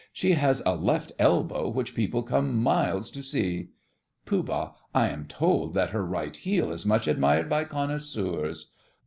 She 0.11 0.31
has 0.31 0.63
a 0.65 0.73
left 0.75 1.11
elbow 1.19 1.69
which 1.69 1.93
people 1.93 2.23
come 2.23 2.55
miles 2.57 3.11
to 3.11 3.21
see! 3.21 3.69
POOH. 4.25 4.73
I 4.95 5.09
am 5.09 5.25
told 5.27 5.75
that 5.75 5.91
her 5.91 6.03
right 6.03 6.35
heel 6.35 6.71
is 6.71 6.87
much 6.87 7.07
admired 7.07 7.47
by 7.47 7.65
connoisseurs. 7.65 8.71